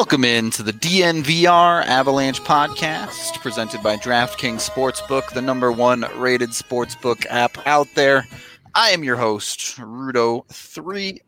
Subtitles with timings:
[0.00, 7.26] Welcome into the DNVR Avalanche podcast presented by DraftKings Sportsbook, the number one rated sportsbook
[7.28, 8.26] app out there.
[8.74, 11.18] I am your host, Rudo3,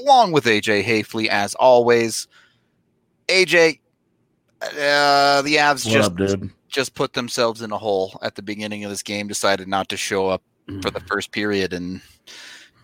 [0.00, 2.28] along with AJ Haefele, as always.
[3.26, 3.80] AJ,
[4.62, 8.84] uh, the Avs What just up, just put themselves in a hole at the beginning
[8.84, 10.42] of this game, decided not to show up
[10.82, 12.00] for the first period, and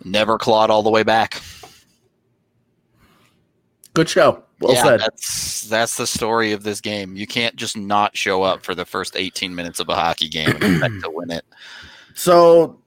[0.02, 1.40] never clawed all the way back.
[3.94, 4.42] Good show.
[4.60, 5.00] Well yeah, said.
[5.00, 7.14] that's that's the story of this game.
[7.14, 10.48] You can't just not show up for the first 18 minutes of a hockey game
[10.48, 11.44] and expect to win it.
[12.18, 12.80] So,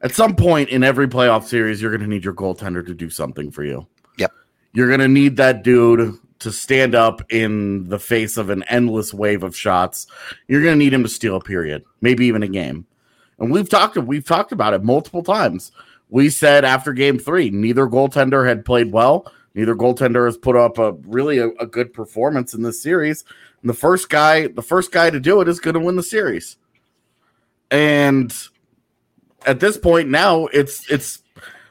[0.00, 3.10] at some point in every playoff series, you're going to need your goaltender to do
[3.10, 3.86] something for you.
[4.16, 4.32] Yep.
[4.72, 9.12] You're going to need that dude to stand up in the face of an endless
[9.12, 10.06] wave of shots.
[10.46, 12.86] You're going to need him to steal a period, maybe even a game.
[13.38, 15.70] And we've talked we've talked about it multiple times.
[16.08, 19.30] We said after game 3, neither goaltender had played well.
[19.58, 23.24] Neither goaltender has put up a really a, a good performance in this series.
[23.60, 26.02] And the first guy, the first guy to do it is going to win the
[26.04, 26.58] series.
[27.68, 28.32] And
[29.46, 31.24] at this point now, it's it's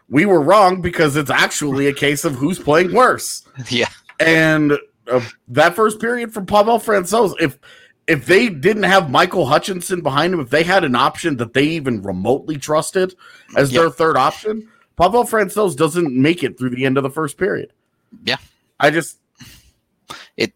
[0.09, 3.43] we were wrong because it's actually a case of who's playing worse.
[3.69, 3.87] Yeah,
[4.19, 4.73] And
[5.09, 7.57] uh, that first period from Pavel Francouz, if
[8.05, 11.63] if they didn't have Michael Hutchinson behind him, if they had an option that they
[11.63, 13.15] even remotely trusted
[13.55, 13.79] as Yeah.
[13.83, 17.71] their third option, Pavel Francouz doesn't make it through the end of the first period.
[18.23, 18.37] Yeah.
[18.79, 19.17] I just
[20.37, 20.53] it.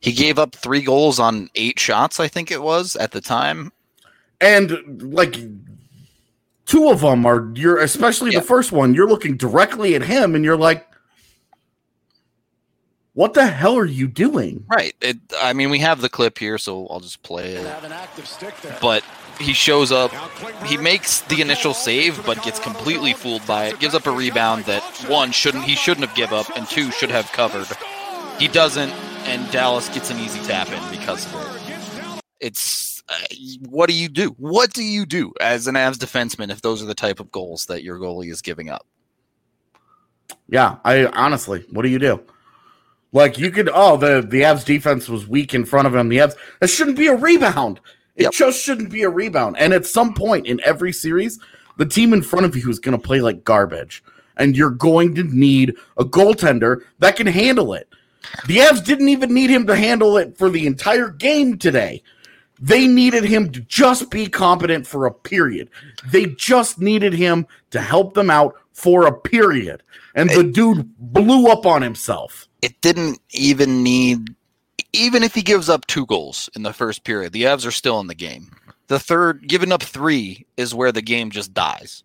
[0.00, 3.72] He gave up three goals on eight shots, I think it was at the time.
[4.40, 5.36] and like
[6.66, 8.40] two of them are you're especially Yeah.
[8.40, 10.86] the first one you're looking directly at him and you're like
[13.14, 14.94] what the hell are you doing Right.
[15.02, 15.18] It.
[15.38, 17.66] I mean, we have the clip here, so I'll just play it.
[17.66, 18.76] Have an active stick there.
[18.80, 19.04] But
[19.42, 20.12] he shows up.
[20.64, 23.78] He makes the initial save, but gets completely fooled by it.
[23.80, 27.10] Gives up a rebound that one shouldn't he shouldn't have give up, and two should
[27.10, 27.66] have covered.
[28.38, 28.90] He doesn't,
[29.26, 32.22] and Dallas gets an easy tap in because of it.
[32.40, 33.14] It's uh,
[33.68, 34.34] what do you do?
[34.38, 37.66] What do you do as an Avs defenseman if those are the type of goals
[37.66, 38.86] that your goalie is giving up?
[40.48, 42.20] yeah i honestly what do you do
[43.12, 46.18] like you could oh the the Avs defense was weak in front of him the
[46.18, 47.80] Avs that shouldn't be a rebound
[48.16, 48.32] it Yep.
[48.32, 51.38] just shouldn't be a rebound and at some point in every series
[51.78, 54.02] the team in front of you is going to play like garbage
[54.36, 57.88] and you're going to need a goaltender that can handle it
[58.46, 62.02] The Avs didn't even need him to handle it for the entire game today.
[62.60, 65.68] They needed him to just be competent for a period.
[66.12, 69.82] They just needed him to help them out for a period.
[70.14, 72.46] And the dude blew up on himself.
[72.62, 74.28] it didn't even need
[74.92, 78.00] even if he gives up two goals in the first period the avs are still
[78.00, 78.50] in the game
[78.88, 82.04] the third giving up three is where the game just dies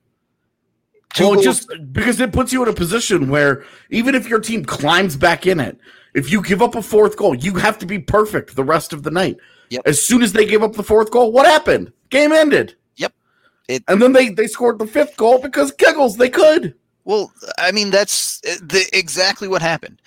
[1.14, 4.40] Two Well, goals- just because it puts you in a position where even if your
[4.40, 5.80] team climbs back in it,
[6.14, 9.04] if you give up a fourth goal, you have to be perfect the rest of
[9.04, 9.38] the night.
[9.70, 9.84] Yep.
[9.86, 11.94] As soon as they gave up the fourth goal, what happened?
[12.10, 12.76] Game ended.
[12.98, 13.14] Yep.
[13.70, 16.76] It- and then they they scored the fifth goal because Kegels they could.
[17.06, 20.02] well i mean that's uh, the, exactly what happened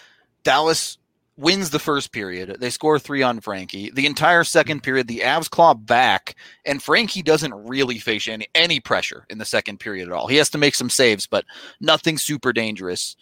[0.44, 0.98] dallas
[1.40, 5.48] wins the first period they score three on frankie the entire second period the avs
[5.48, 10.12] claw back and frankie doesn't really face any, any pressure in the second period at
[10.12, 11.44] all he has to make some saves but
[11.80, 13.16] nothing super dangerous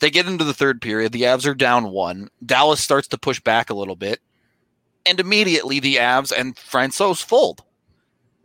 [0.00, 1.12] They get into the third period.
[1.12, 2.28] The Avs are down one.
[2.44, 4.20] Dallas starts to push back a little bit.
[5.06, 7.64] And immediately the Avs and Francouz fold.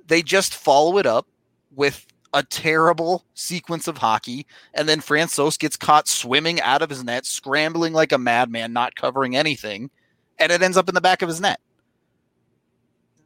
[0.08, 1.28] They just follow it up
[1.76, 4.46] with a terrible sequence of hockey.
[4.74, 8.96] And then Francouz gets caught swimming out of his net, scrambling like a madman, not
[8.96, 9.92] covering anything.
[10.40, 11.60] And it ends up in the back of his net.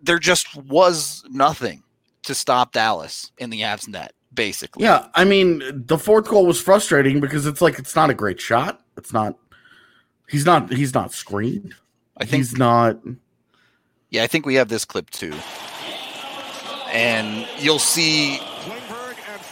[0.02, 1.84] There just was nothing
[2.24, 4.84] to stop Dallas in the Avs net, basically.
[4.84, 8.40] Yeah, I mean, the fourth goal was frustrating because it's like it's not a great
[8.40, 8.82] shot.
[8.98, 9.38] It's not.
[10.30, 10.72] He's not.
[10.72, 11.74] He's not screened.
[12.18, 13.00] I think he's not.
[14.10, 15.34] Yeah, I think we have this clip too.
[16.92, 18.40] And you'll see.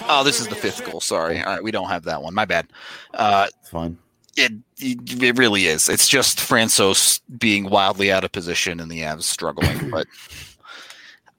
[0.07, 1.01] Oh, this is the fifth goal.
[1.01, 1.39] Sorry.
[1.39, 2.33] All right, we don't have that one.
[2.33, 2.67] My bad.
[3.13, 3.97] Uh, It's fine.
[4.37, 5.89] it, it it really is.
[5.89, 9.89] It's just Francouz being wildly out of position and the Avs struggling.
[9.91, 10.07] but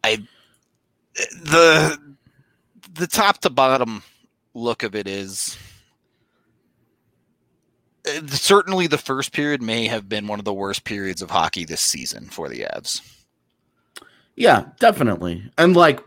[0.04, 0.18] I
[1.44, 1.98] the
[2.94, 4.02] the top to bottom
[4.54, 5.56] look of it is
[8.08, 11.64] uh, certainly the first period may have been one of the worst periods of hockey
[11.64, 13.00] this season for the Avs.
[14.36, 15.50] Yeah, definitely.
[15.58, 16.00] And like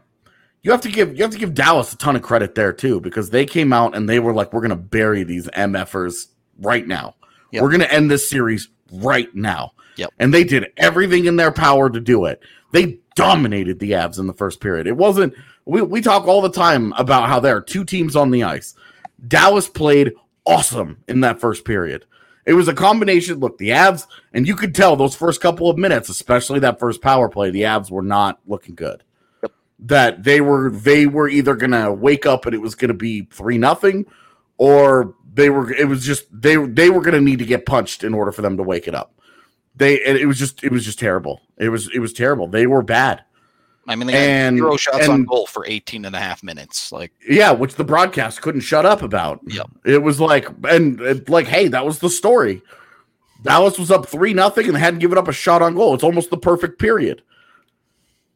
[0.69, 3.01] you have to give you have to give Dallas a ton of credit there too
[3.01, 6.27] because they came out and they were like we're going to bury these MFers
[6.59, 7.15] right now.
[7.49, 7.63] Yep.
[7.63, 9.71] We're going to end this series right now.
[9.95, 10.11] Yep.
[10.19, 12.43] And they did everything in their power to do it.
[12.71, 14.85] They dominated the Avs in the first period.
[14.85, 15.33] It wasn't
[15.65, 18.75] we we talk all the time about how there are two teams on the ice.
[19.27, 20.13] Dallas played
[20.45, 22.05] awesome in that first period.
[22.45, 23.39] It was a combination.
[23.39, 27.01] Look, the Avs, and you could tell those first couple of minutes, especially that first
[27.01, 29.03] power play, the Avs were not looking good.
[29.81, 33.57] That they were they were either gonna wake up and it was gonna be three
[33.57, 34.05] nothing,
[34.57, 38.13] or they were it was just they they were gonna need to get punched in
[38.13, 39.13] order for them to wake it up.
[39.75, 41.39] They and it was just it was just terrible.
[41.57, 42.47] It was it was terrible.
[42.47, 43.23] They were bad.
[43.87, 46.91] I mean, they had And- zero shots on goal for 18 and a half minutes.
[46.91, 49.39] Like, Yeah, which the broadcast couldn't shut up about.
[49.47, 49.67] Yep.
[49.83, 52.61] It was like, and it, like, hey, that was the story.
[53.41, 55.95] Dallas was up three nothing and hadn't given up a shot on goal.
[55.95, 57.23] It's almost the perfect period,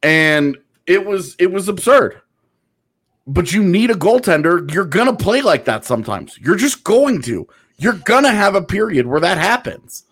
[0.02, 0.58] and
[0.88, 2.22] it was it was absurd.
[3.26, 4.72] But you need a goaltender.
[4.74, 6.38] You're gonna play like that sometimes.
[6.40, 7.48] You're just going to.
[7.78, 10.04] You're gonna have a period where that happens,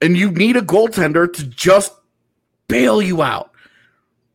[0.00, 1.92] and you need a goaltender to just
[2.68, 3.52] bail you out.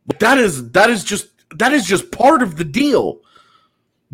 [0.06, 1.28] But that is that is just
[1.58, 3.20] that is just part of the deal.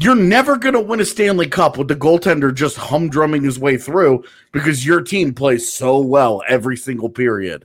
[0.00, 3.76] You're never going to win a Stanley Cup with the goaltender just humdrumming his way
[3.76, 4.22] through
[4.52, 7.64] because your team plays so well every single period.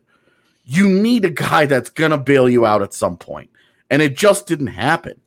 [0.66, 3.50] You need a guy that's going to bail you out at some point,
[3.90, 5.20] and it just didn't happen.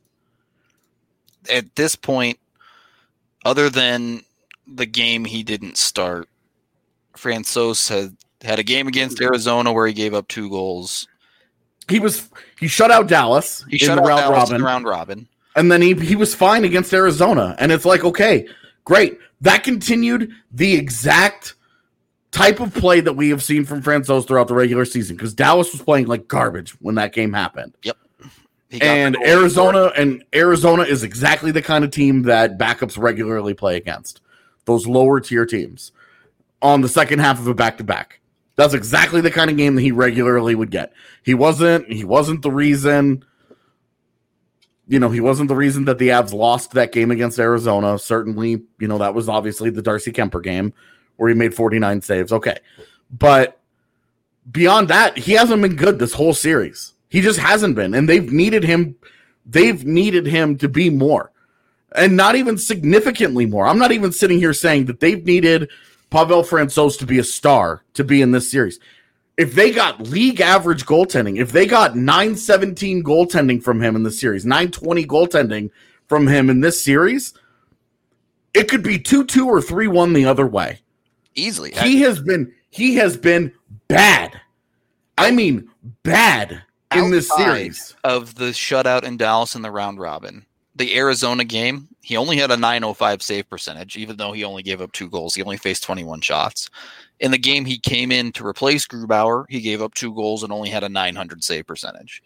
[1.49, 2.39] at this point,
[3.45, 4.21] other than
[4.67, 6.27] the game he didn't start,
[7.15, 11.07] Francouz had had a game against Arizona where he gave up two goals.
[11.89, 12.29] He was
[12.59, 14.55] he shut out Dallas He in shut the out round Dallas robin.
[14.57, 15.27] in round robin.
[15.55, 17.55] and then he he was fine against Arizona.
[17.59, 18.47] And it's like, okay,
[18.85, 19.17] great.
[19.41, 21.53] That continued the exact
[22.31, 25.71] type of play that we have seen from Francouz throughout the regular season because Dallas
[25.71, 27.73] was playing like garbage when that game happened.
[27.83, 27.97] Got
[28.81, 34.21] And Arizona and Arizona is exactly the kind of team that backups regularly play against.
[34.65, 35.93] Those lower tier teams
[36.61, 38.19] on the second half of a back to back.
[38.57, 40.91] That's exactly the kind of game that he regularly would get.
[41.23, 43.23] He wasn't he wasn't the reason
[44.89, 47.99] you know, he wasn't the reason that the Avs lost that game against Arizona.
[47.99, 50.73] Certainly, you know, that was obviously the Darcy Kuemper game
[51.17, 52.31] where he made 49 saves.
[52.31, 52.57] Okay.
[53.11, 53.59] But
[54.51, 56.93] beyond that, he hasn't been good this whole series.
[57.09, 57.93] He just hasn't been.
[57.93, 58.95] And they've needed him
[59.45, 61.31] they've needed him to be more.
[61.95, 63.65] And not even significantly more.
[63.65, 65.69] I'm not even sitting here saying that they've needed
[66.09, 68.79] Pavel Francouz to be a star to be in this series.
[69.37, 74.11] If they got league average goaltending, if they got 917 goaltending from him in the
[74.11, 75.69] series, 920 goaltending
[76.07, 77.33] from him in this series,
[78.53, 80.79] it could be 2-2 or 3-1 the other way.
[81.37, 81.71] Easily.
[81.71, 83.51] He has been he has been
[83.87, 84.39] bad.
[85.17, 85.69] I mean
[86.03, 86.61] bad
[86.93, 87.95] in this series.
[88.03, 90.45] of the shutout in Dallas in the round robin.
[90.75, 94.79] The Arizona game, he only had a 905 save percentage, even though he only gave
[94.79, 95.33] up two goals.
[95.33, 96.69] He only faced 21 shots.
[97.19, 100.53] In the game he came in to replace Grubauer, he gave up two goals and
[100.53, 102.21] only had a 900 save percentage.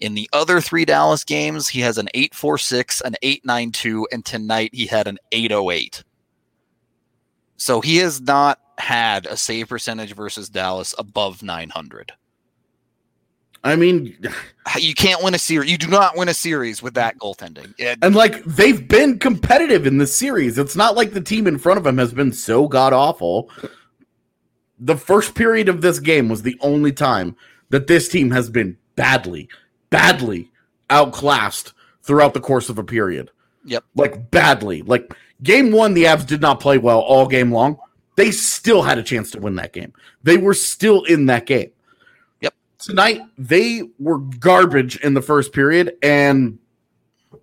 [0.00, 4.86] In the other three Dallas games, he has an 846, an 892, and tonight he
[4.86, 6.02] had an 808.
[7.56, 12.12] So he has not had a save percentage versus Dallas above 900.
[13.64, 14.18] I mean,
[14.78, 15.70] You can't win a series.
[15.70, 17.74] You do not win a series with that goaltending.
[17.78, 20.58] It- and like they've been competitive in the series.
[20.58, 23.50] It's not like the team in front of him has been so god awful.
[24.80, 27.36] The first period of this game was the only time
[27.68, 29.48] that this team has been badly,
[29.90, 30.50] badly
[30.90, 33.30] outclassed throughout the course of a period.
[33.64, 33.84] Yep.
[33.94, 34.82] Like badly.
[34.82, 37.78] Like game one, the Avs did not play well all game long.
[38.16, 39.92] They still had a chance to win that game.
[40.22, 41.70] They were still in that game.
[42.40, 42.54] Yep.
[42.78, 46.58] Tonight, they were garbage in the first period and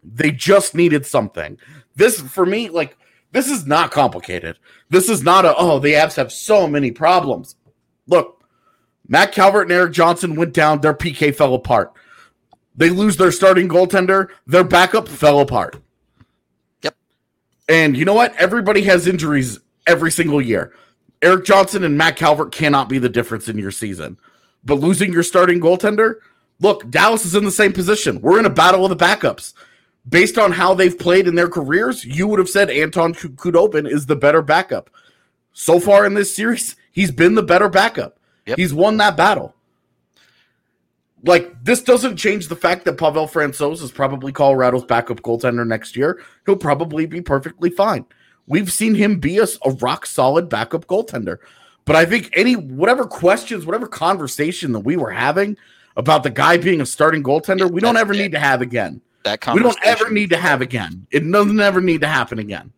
[0.03, 1.57] they just needed something.
[1.95, 2.97] This, for me, like,
[3.31, 4.57] this is not complicated.
[4.89, 7.55] This is not a, oh, the Avs have so many problems.
[8.07, 8.43] Look,
[9.07, 10.81] Matt Calvert and Eric Johnson went down.
[10.81, 11.93] Their PK fell apart.
[12.75, 14.29] They lose their starting goaltender.
[14.47, 15.81] Their backup fell apart.
[17.69, 18.35] And you know what?
[18.35, 20.73] Everybody has injuries every single year.
[21.21, 24.17] Eric Johnson and Matt Calvert cannot be the difference in your season.
[24.63, 26.15] But losing your starting goaltender,
[26.59, 28.21] look, Dallas is in the same position.
[28.21, 29.53] We're in a battle of the backups.
[30.07, 34.05] Based on how they've played in their careers, you would have said Anton Khudobin is
[34.07, 34.89] the better backup.
[35.53, 38.17] So far in this series, he's been the better backup.
[38.47, 38.57] Yep.
[38.57, 39.55] He's won that battle.
[41.23, 45.95] Like this doesn't change the fact that Pavel Francouz is probably Colorado's backup goaltender next
[45.95, 46.21] year.
[46.45, 48.05] He'll probably be perfectly fine.
[48.47, 51.37] We've seen him be a, a rock solid backup goaltender.
[51.85, 55.57] But I think any whatever questions, whatever conversation that we were having
[55.97, 59.01] about the guy being a starting goaltender, we don't ever need to have again.
[59.23, 61.07] that We don't ever need to have again.
[61.11, 62.71] It doesn't ever need to happen again.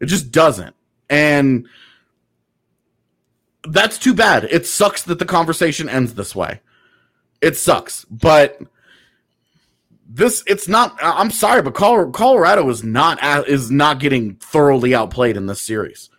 [0.00, 0.74] It just doesn't.
[1.08, 1.68] And
[3.66, 4.44] that's too bad.
[4.44, 6.60] It sucks that the conversation ends this way.
[7.40, 8.04] It sucks.
[8.06, 8.60] But
[10.08, 13.18] this it's not I'm sorry, but Colorado is not
[13.48, 16.10] is not getting thoroughly outplayed in this series.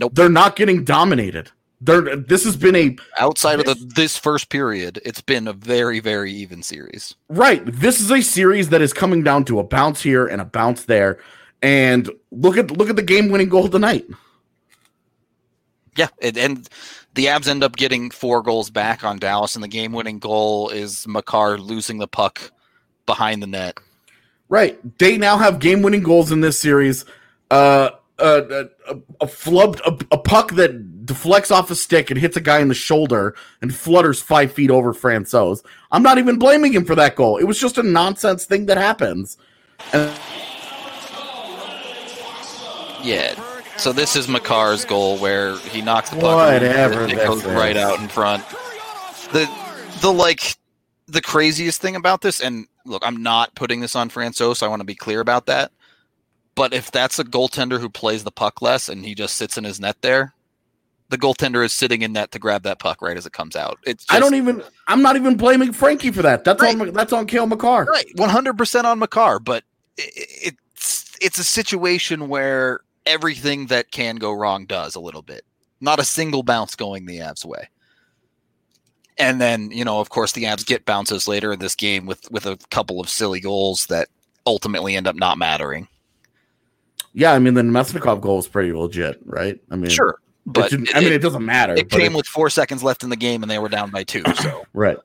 [0.00, 0.12] Nope.
[0.14, 1.50] They're not getting dominated.
[1.80, 5.52] They're this has been a Outside of This- the this first period, it's been a
[5.52, 7.14] very very even series.
[7.28, 7.62] right.
[7.66, 10.84] This is a series that is coming down to a bounce here and a bounce
[10.84, 11.18] there.
[11.62, 14.04] And look at look at the game winning goal tonight.
[15.96, 16.68] Yeah, and, and
[17.14, 21.06] the Avs end up getting four goals back on Dallas, and the game-winning goal is
[21.06, 22.52] Makar losing the puck
[23.06, 23.78] behind the net.
[24.48, 24.78] Right.
[24.98, 27.04] They now have game winning goals in this series.
[27.50, 32.36] Uh, uh, a, a flubbed a, a puck that deflects off a stick and hits
[32.36, 35.64] a guy in the shoulder and flutters five feet over Francouz.
[35.90, 37.38] I'm not even blaming him for that goal.
[37.38, 39.36] It was just a nonsense thing that happens.
[39.92, 40.12] And
[43.04, 43.34] Yeah.
[43.84, 46.36] So this is Makar's goal where he knocks the puck.
[46.36, 47.46] Whatever and It goes is.
[47.48, 48.42] right out in front.
[49.30, 49.46] The
[50.00, 50.56] the like
[51.06, 54.62] the craziest thing about this, and look, I'm not putting this on Francouz.
[54.62, 55.70] I want to be clear about that.
[56.54, 59.64] But if that's a goaltender who plays the puck less and he just sits in
[59.64, 60.32] his net there,
[61.10, 63.78] the goaltender is sitting in net to grab that puck right as it comes out.
[63.86, 64.62] It's just, I don't even.
[64.88, 66.42] I'm not even blaming Frankie for that.
[66.44, 66.90] That's on.
[66.94, 67.84] That's on Cale Makar.
[67.84, 69.62] right 100% on Makar, but
[69.98, 70.02] i-
[70.46, 75.44] i- it's it's a situation where everything that can go wrong does a little bit.
[75.80, 77.68] Not a single bounce going the Avs way.
[79.18, 82.28] And then, you know, of course the Avs get bounces later in this game with
[82.30, 84.08] with a couple of silly goals that
[84.46, 85.88] ultimately end up not mattering.
[87.12, 89.60] Yeah, I mean the Namestnikov goal is pretty legit, right?
[89.70, 90.18] I mean, Sure.
[90.46, 91.74] But it, I mean, it- doesn't matter.
[91.74, 94.22] it came with 4 seconds left in the game and they were down by 2,
[94.42, 94.98] so Right.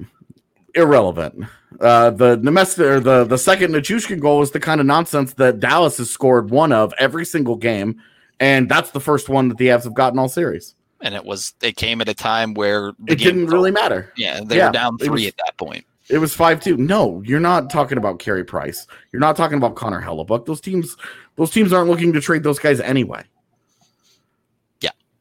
[0.79, 1.45] Irrelevant.
[1.79, 2.33] Uh, the
[2.79, 6.49] or the the second Nichushkin goal was the kind of nonsense that Dallas has scored
[6.49, 8.01] one of every single game,
[8.39, 10.75] and that's the first one that the Avs have gotten all series.
[11.01, 14.11] and it was it came at a time where It didn't really matter.
[14.17, 15.85] Yeah, they Yeah, were down 3 was- at that point.
[16.09, 16.75] It was five two.
[16.75, 18.87] No, you're not talking about Carey Price.
[19.13, 20.47] You're not talking about Connor Hellebuyck.
[20.47, 20.97] Those teams,
[21.35, 23.23] those teams aren't looking to trade those guys anyway.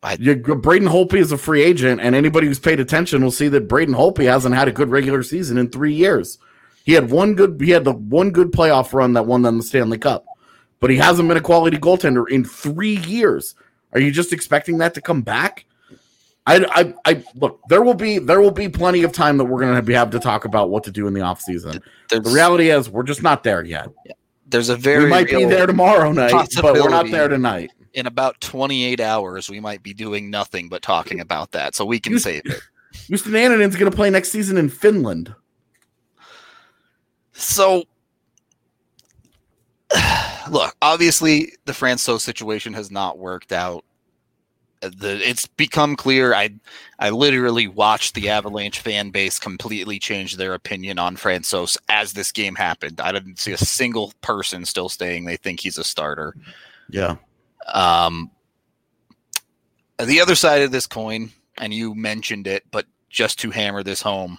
[0.02, 3.66] I- Braden Holtby is a free agent, and anybody who's paid attention will see that
[3.68, 6.38] Braden Holtby hasn't had a good regular season in three years.
[6.84, 9.62] He had one good, he had the one good playoff run that won them the
[9.64, 10.24] Stanley Cup,
[10.80, 13.54] but he hasn't been a quality goaltender in three years.
[13.92, 15.64] Are you just expecting that to come back?
[16.46, 17.60] I, I, I look.
[17.68, 20.10] There will be there will be plenty of time that we're going to be have
[20.10, 21.82] to talk about what to do in the off season.
[22.08, 23.88] There's, The reality is, we're just not there yet.
[24.46, 27.70] there's a very we might be there tomorrow night, but we're not there tonight.
[27.94, 31.98] In about 28 hours we might be doing nothing but talking about that so we
[32.00, 32.60] can You- save it.
[33.10, 35.34] Justus Annunen's going to play next season in Finland.
[37.32, 37.84] so
[40.50, 43.84] look obviously the franco situation has not worked out.
[44.80, 46.50] The it's become clear i
[47.00, 52.30] i literally watched the avalanche fan base completely change their opinion on francouz as this
[52.32, 53.00] game happened.
[53.00, 56.34] I didn't see a single person still saying they think he's a starter.
[56.90, 57.16] Yeah,
[57.72, 58.30] Um,
[60.04, 64.00] the other side of this coin, and you mentioned it, but just to hammer this
[64.00, 64.38] home,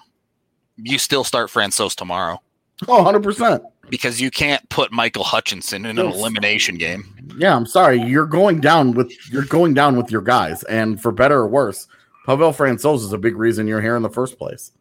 [0.77, 2.41] you still start Francouz tomorrow
[2.87, 3.63] oh, 100 percent.
[3.89, 7.03] because you can't put Michael Hutchinson in an elimination game.
[7.37, 8.01] Yeah, I'm sorry.
[8.01, 11.87] You're going down with you're going down with your guys, and for better or worse,
[12.25, 14.71] Pavel Francouz is a big reason you're here in the first place.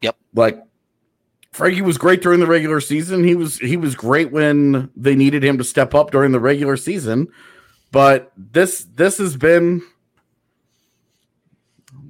[0.00, 0.16] Yep.
[0.34, 0.62] Like
[1.52, 3.24] Frankie was great during the regular season.
[3.24, 6.76] He was he was great when they needed him to step up during the regular
[6.76, 7.28] season.
[7.90, 9.82] But this this has been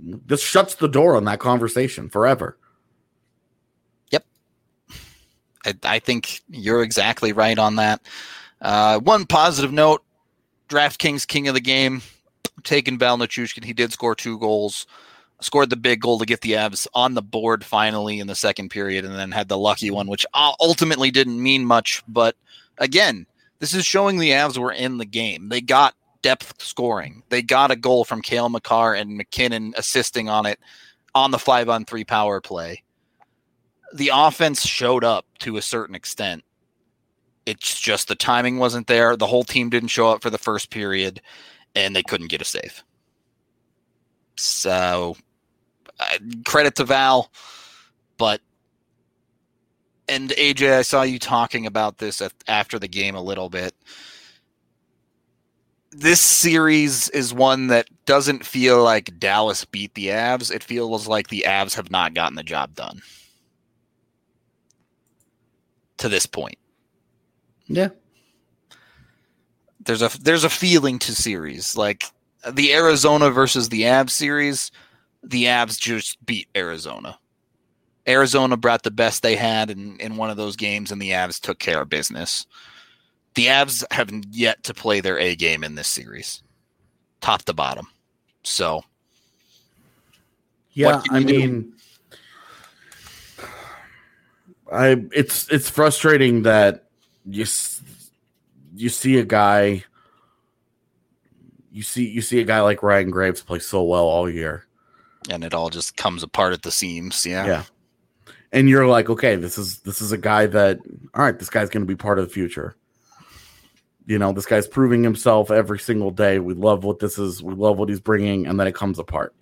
[0.02, 2.56] this shuts the door on that conversation forever.
[4.10, 4.24] Yep.
[5.66, 8.00] I, I think you're exactly right on that.
[8.60, 10.04] Uh, one positive note:
[10.68, 12.02] DraftKings King of the Game,
[12.62, 13.64] taking Val Nichushkin.
[13.64, 14.86] He did score two goals,
[15.44, 18.70] scored the big goal to get the Avs on the board finally in the second
[18.70, 22.02] period, and then had the lucky one, which uh, ultimately didn't mean much.
[22.08, 22.36] But
[22.78, 23.26] again,
[23.58, 25.48] this is showing the Avs were in the game.
[25.48, 27.22] They got depth scoring.
[27.28, 30.58] They got a goal from Cale Makar and MacKinnon assisting on it
[31.14, 32.82] on the five on three power play
[33.92, 36.44] the offense showed up to a certain extent.
[37.44, 39.16] It's just the timing wasn't there.
[39.16, 41.20] The whole team didn't show up for the first period,
[41.74, 42.84] and they couldn't get a save.
[44.36, 45.16] So,
[46.02, 47.30] Uh, credit to Val,
[48.18, 48.40] but
[50.08, 53.74] and AJ, I saw you talking about this after the game a little bit.
[55.90, 60.50] This series is one that doesn't feel like Dallas beat the Avs.
[60.50, 63.02] It feels like the Avs have not gotten the job done
[65.98, 66.58] to this point.
[67.66, 67.88] Yeah.
[69.84, 72.04] There's a there's a feeling to series like
[72.50, 74.70] the Arizona versus the Avs series.
[75.22, 77.18] The Avs just beat Arizona.
[78.08, 81.40] Arizona brought the best they had in, in one of those games, and the Avs
[81.40, 82.46] took care of business.
[83.34, 86.42] The Avs have yet to play their A game in this series.
[87.20, 87.86] top to bottom.
[88.42, 88.82] So
[90.72, 91.38] Yeah, I do?
[91.38, 91.72] mean,
[94.70, 96.88] I it's it's frustrating that
[97.24, 97.44] you
[98.74, 99.84] you see a guy
[101.70, 104.66] you see you see a guy like Ryan Graves play so well all year.
[105.30, 107.24] And it all just comes apart at the seams.
[107.24, 107.46] Yeah.
[107.46, 107.64] Yeah.
[108.52, 110.78] And you're like, okay, this is this is a guy that
[111.14, 112.76] all right, this guy's going to be part of the future.
[114.06, 116.38] You know, this guy's proving himself every single day.
[116.38, 117.42] We love what this is.
[117.42, 119.34] We love what he's bringing, and then it comes apart.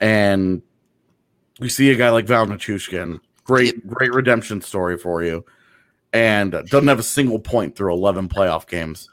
[0.00, 0.60] And
[1.60, 5.44] you see a guy like Val Nichushkin, great, great redemption story for you,
[6.12, 9.08] and doesn't have a single point through eleven playoff games.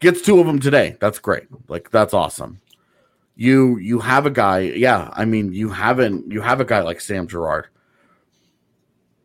[0.00, 0.96] Gets two of them today.
[1.00, 1.44] That's great.
[1.68, 2.60] Like that's awesome.
[3.40, 5.08] You you have a guy, yeah.
[5.14, 7.68] I mean, you haven't you have a guy like Sam Girard,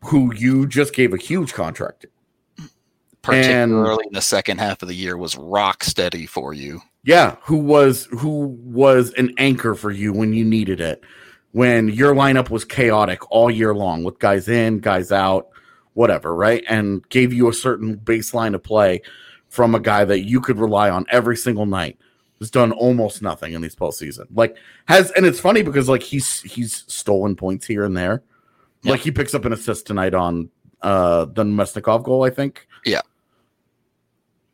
[0.06, 2.08] who you just gave a huge contract to.
[3.20, 6.80] Particularly in the second half of the year was rock steady for you.
[7.04, 11.04] Yeah, who was who was an anchor for you when you needed it,
[11.52, 15.48] when your lineup was chaotic all year long with guys in, guys out,
[15.92, 16.64] whatever, right?
[16.70, 19.02] And gave you a certain baseline to play
[19.50, 21.98] from a guy that you could rely on every single night.
[22.40, 24.26] Has done almost nothing in these postseason.
[24.34, 24.56] Like
[24.88, 28.22] has, and it's funny because like he's he's stolen points here and there.
[28.82, 28.92] Yeah.
[28.92, 30.50] Like he picks up an assist tonight on
[30.82, 32.66] uh the Namestnikov goal, I think.
[32.84, 33.00] Yeah.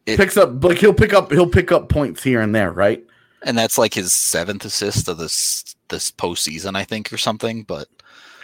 [0.06, 3.04] It- picks up like he'll pick up he'll pick up points here and there, right?
[3.44, 7.64] And that's like his seventh assist of this this postseason, I think, or something.
[7.64, 7.88] But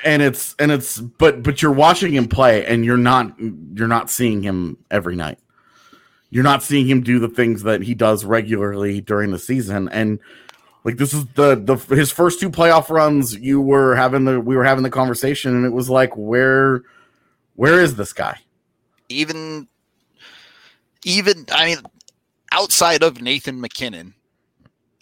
[0.05, 3.33] and it's and it's but but you're watching him play and you're not
[3.75, 5.39] you're not seeing him every night
[6.31, 9.89] you're not seeing him do the things that he does regularly during the season.
[9.89, 10.19] And
[10.85, 14.57] like this is the the his first two playoff runs you were having the we
[14.57, 16.83] were having the conversation and it was like where
[17.57, 18.39] where is this guy?
[19.09, 19.69] Even
[21.05, 21.79] even I mean,
[22.53, 24.15] outside of Nathan MacKinnon,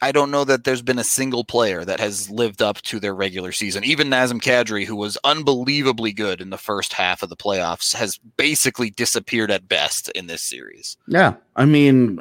[0.03, 3.15] I don't know that there's been a single player that has lived up to their
[3.15, 3.83] regular season.
[3.83, 8.19] Even Nazem Kadri, who was unbelievably good in the first half of the playoffs, has
[8.37, 10.97] basically disappeared at best in this series.
[11.07, 12.21] yeah i mean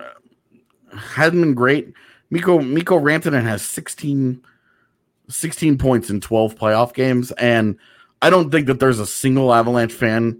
[0.93, 1.93] hasn't been great
[2.29, 4.41] mikko mikko rantanen has 16
[5.27, 7.77] 16 points in 12 playoff games and
[8.21, 10.39] i don't think that there's a single avalanche fan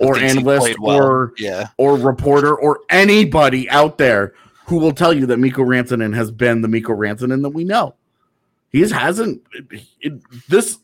[0.00, 0.96] or analyst well.
[0.96, 6.14] or yeah, or reporter or anybody out there who will tell you that Mikko Rantanen
[6.14, 7.94] has been the Mikko Rantanen that we know.
[8.70, 9.42] He hasn't.
[9.52, 10.78] It, it- this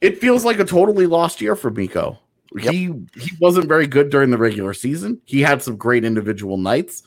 [0.00, 2.18] it feels like a totally lost year for Mikko.
[2.54, 2.72] Yep.
[2.74, 2.86] He
[3.16, 5.20] he wasn't very good during the regular season.
[5.24, 7.02] He had some great individual nights,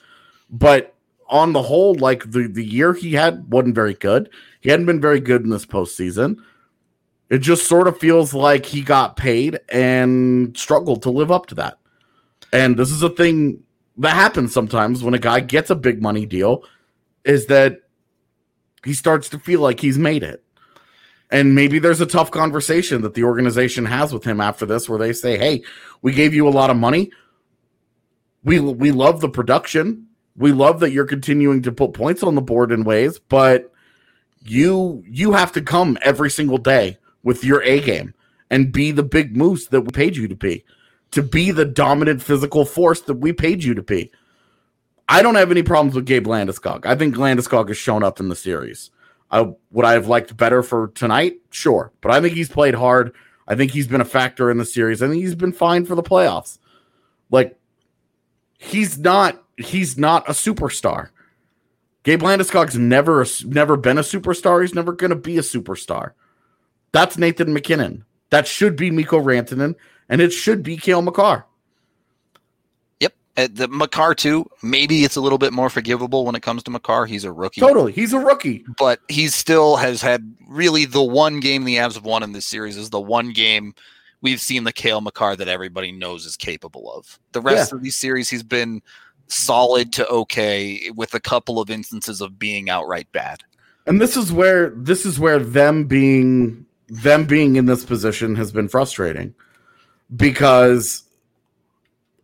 [0.50, 0.96] but
[1.28, 4.30] on the whole, like the the year he had wasn't very good.
[4.62, 6.38] He hadn't been very good in this postseason.
[7.30, 11.56] It just sort of feels like he got paid and struggled to live up to
[11.56, 11.80] that.
[12.54, 13.62] And this is a thing
[13.98, 16.64] that happens sometimes when a guy gets a big money deal
[17.24, 17.82] is that
[18.84, 20.44] he starts to feel like he's made it.
[21.32, 25.00] And maybe there's a tough conversation that the organization has with him after this where
[25.00, 25.64] they say, "Hey,
[26.02, 27.12] we gave you a lot of money.
[28.44, 30.06] We we love the production.
[30.38, 33.72] We love that you're continuing to put points on the board in ways, but
[34.44, 38.14] you you have to come every single day with your A game
[38.52, 40.64] and be the big moose that we paid you to be,
[41.12, 44.12] to be the dominant physical force that we paid you to be.
[45.08, 46.86] I don't have any problems with Gabe Landeskog.
[46.86, 48.90] I think Landeskog has shown up in the series.
[49.32, 51.36] I, would I have liked better for tonight?
[51.52, 53.14] Sure, but I think he's played hard.
[53.48, 55.04] I think he's been a factor in the series.
[55.04, 56.58] I think he's been fine for the playoffs.
[57.30, 57.58] Like
[58.58, 61.10] he's not he's not a superstar.
[62.04, 64.62] Gabe Landeskog's never never been a superstar.
[64.62, 66.12] He's never going to be a superstar.
[66.92, 68.06] That's Nathan MacKinnon.
[68.30, 69.76] That should be Mikko Rantanen,
[70.10, 71.46] and it should be Cale Makar.
[73.00, 73.14] yep.
[73.38, 74.50] Uh, the Makar too.
[74.64, 77.06] Maybe it's a little bit more forgivable when it comes to Makar.
[77.06, 77.62] He's a rookie.
[77.62, 78.66] Totally, he's a rookie.
[78.78, 82.46] but he still has had really the one game the Avs have won in this
[82.46, 83.74] series is the one game
[84.22, 87.20] we've seen the Kale McCarr that everybody knows is capable of.
[87.34, 88.82] The rest of these series, he's been
[89.28, 93.42] solid to okay with a couple of instances of being outright bad.
[93.88, 98.52] And this is where this is where them being them being in this position has
[98.52, 99.34] been frustrating
[100.14, 101.04] because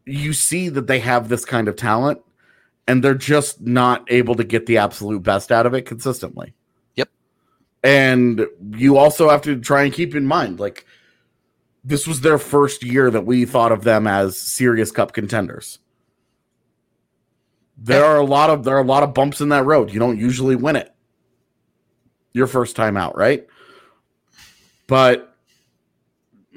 [0.06, 2.22] you see that they have this kind of talent
[2.88, 6.54] and they're just not able to get the absolute best out of it consistently.
[6.96, 7.10] Yep.
[7.84, 10.86] And you also have to try and keep in mind like
[11.84, 15.80] this was their first year that we thought of them as serious cup contenders.
[17.78, 19.92] There are a lot of there are a lot of bumps in that road.
[19.92, 20.94] You don't usually win it
[22.34, 23.48] your first time out, right?
[24.88, 25.31] But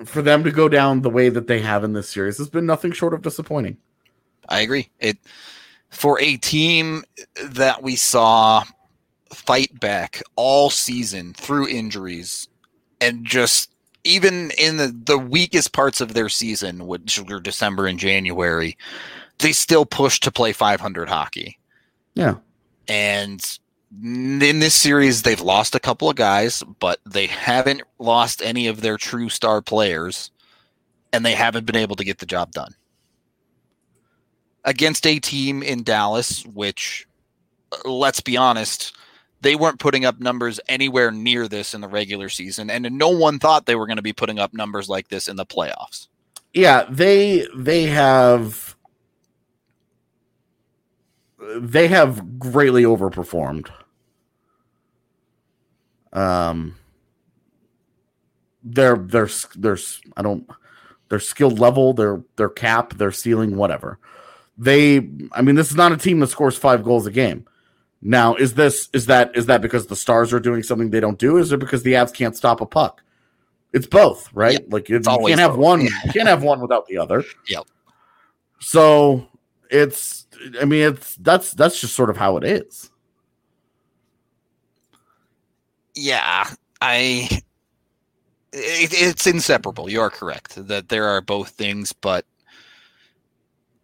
[0.04, 2.66] for them to go down the way that they have in this series has been
[2.66, 3.76] nothing short of disappointing.
[4.48, 4.90] I agree.
[4.98, 5.18] It
[5.90, 7.04] for a team
[7.42, 8.64] that we saw
[9.33, 12.48] fight back all season through injuries
[13.00, 13.70] and just
[14.04, 18.76] even in the, the weakest parts of their season, which were December and January,
[19.38, 21.59] they still pushed to play 500 hockey.
[22.14, 22.35] Yeah.
[22.87, 23.59] And
[24.02, 28.80] in this series, they've lost a couple of guys, but they haven't lost any of
[28.80, 30.30] their true star players,
[31.12, 32.74] and they haven't been able to get the job done.
[34.64, 37.07] Against a team in Dallas, which,
[37.72, 38.96] uh, let's be honest,
[39.42, 43.38] they weren't putting up numbers anywhere near this in the regular season, and no one
[43.38, 46.09] thought they were going to be putting up numbers like this in the playoffs.
[46.54, 48.74] Yeah, they they have
[51.57, 53.70] they have greatly overperformed.
[56.14, 56.77] Um,
[58.62, 59.77] their their their
[60.16, 60.48] I don't
[61.09, 63.98] their skill level, their their cap, their ceiling, whatever.
[64.57, 67.44] They, I mean, this is not a team that scores five goals a game.
[68.00, 71.18] Now, is this is that is that because the Stars are doing something they don't
[71.18, 71.38] do?
[71.38, 73.03] Is it because the Avs can't stop a puck?
[73.72, 74.68] It's both, right?
[74.70, 75.59] Like you, It's you can't have both.
[75.61, 75.81] one.
[75.81, 77.24] You can't have one without the other.
[77.48, 77.64] Yep.
[78.61, 79.27] So
[79.70, 80.27] it's.
[80.61, 82.90] I mean, it's that's that's just sort of how it is.
[85.94, 86.48] Yeah,
[86.80, 87.28] I.
[88.52, 89.90] It, it's inseparable.
[89.90, 92.24] You are correct that there are both things, but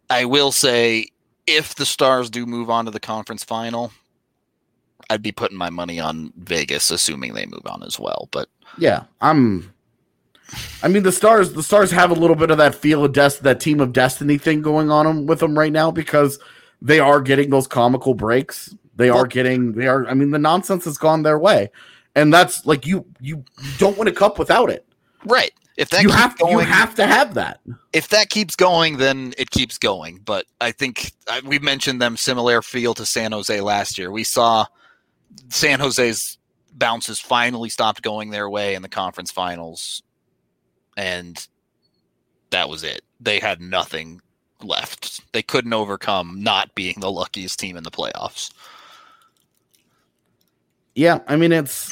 [0.09, 1.07] I will say
[1.45, 3.91] if the Stars do move on to the conference final,
[5.09, 8.29] I'd be putting my money on Vegas, assuming they move on as well.
[8.31, 8.47] But
[8.77, 9.73] Yeah, I'm.
[10.83, 11.53] I mean, the stars.
[11.53, 14.37] The stars have a little bit of that feel of des- that team of destiny
[14.37, 16.39] thing going on 'em- with them right now because
[16.81, 18.73] they are getting those comical breaks.
[18.97, 19.73] They are getting.
[19.73, 20.05] They are.
[20.07, 21.71] I mean, the nonsense has gone their way,
[22.15, 23.05] and that's like you.
[23.19, 23.43] You
[23.77, 24.85] don't win a cup without it.
[25.25, 26.37] right, if that you keeps have.
[26.37, 27.59] going, you have to have that.
[27.93, 30.19] if that keeps going, then it keeps going.
[30.23, 34.11] But I think I, we mentioned them similar feel to San Jose last year.
[34.11, 34.65] We saw
[35.49, 36.37] San Jose's
[36.73, 40.03] bounces finally stopped going their way in the conference finals,
[40.97, 41.47] and
[42.49, 43.01] that was it.
[43.19, 44.21] They had nothing
[44.63, 45.21] left.
[45.33, 48.51] They couldn't overcome not being the luckiest team in the playoffs.
[51.01, 51.91] Yeah, I mean, it's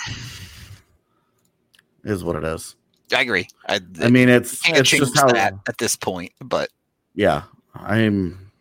[2.04, 2.76] is what it is.
[3.14, 3.48] I agree.
[3.68, 5.32] I, I mean, it's it's just how.
[5.32, 6.32] that at this point.
[6.42, 6.70] But
[7.20, 7.44] yeah
[7.76, 8.52] i'm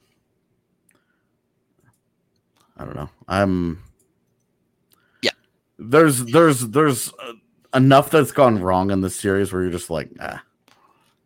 [2.76, 3.82] i don't know i'm
[5.22, 5.30] Yeah.
[5.78, 7.12] there's there's there's
[7.74, 10.42] enough that's gone wrong in this series where you're just like ah.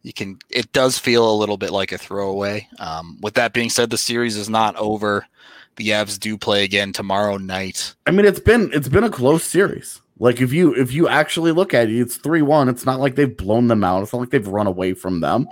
[0.02, 3.70] you can it does feel a little bit like a throwaway um, with that being
[3.70, 5.26] said the series is not over
[5.76, 7.94] the Avs do play again tomorrow night.
[8.06, 10.00] I mean it's been it's been a close series.
[10.18, 13.36] Like if you if you actually look at it it's 3-1 it's not like they've
[13.36, 14.02] blown them out.
[14.02, 15.48] It's not like they've run away from them.